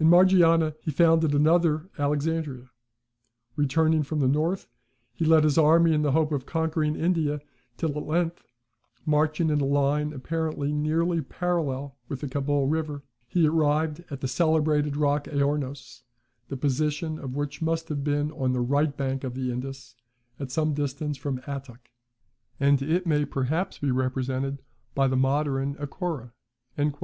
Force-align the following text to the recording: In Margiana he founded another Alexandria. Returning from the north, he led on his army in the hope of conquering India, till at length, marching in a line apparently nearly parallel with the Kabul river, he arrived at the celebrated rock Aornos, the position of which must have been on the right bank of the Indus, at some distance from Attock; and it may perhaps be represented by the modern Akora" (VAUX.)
In 0.00 0.06
Margiana 0.08 0.76
he 0.80 0.90
founded 0.90 1.34
another 1.34 1.90
Alexandria. 1.98 2.70
Returning 3.54 4.02
from 4.02 4.20
the 4.20 4.26
north, 4.26 4.66
he 5.12 5.26
led 5.26 5.40
on 5.40 5.42
his 5.42 5.58
army 5.58 5.92
in 5.92 6.00
the 6.00 6.12
hope 6.12 6.32
of 6.32 6.46
conquering 6.46 6.96
India, 6.96 7.38
till 7.76 7.90
at 7.98 8.06
length, 8.06 8.44
marching 9.04 9.50
in 9.50 9.60
a 9.60 9.66
line 9.66 10.14
apparently 10.14 10.72
nearly 10.72 11.20
parallel 11.20 11.98
with 12.08 12.22
the 12.22 12.28
Kabul 12.30 12.66
river, 12.66 13.04
he 13.28 13.46
arrived 13.46 14.02
at 14.10 14.22
the 14.22 14.26
celebrated 14.26 14.96
rock 14.96 15.24
Aornos, 15.26 16.00
the 16.48 16.56
position 16.56 17.18
of 17.18 17.36
which 17.36 17.60
must 17.60 17.90
have 17.90 18.02
been 18.02 18.30
on 18.32 18.52
the 18.54 18.62
right 18.62 18.96
bank 18.96 19.22
of 19.22 19.34
the 19.34 19.52
Indus, 19.52 19.96
at 20.40 20.50
some 20.50 20.72
distance 20.72 21.18
from 21.18 21.42
Attock; 21.46 21.90
and 22.58 22.80
it 22.80 23.06
may 23.06 23.26
perhaps 23.26 23.76
be 23.76 23.90
represented 23.90 24.62
by 24.94 25.06
the 25.08 25.14
modern 25.16 25.74
Akora" 25.74 26.32
(VAUX.) 26.78 26.98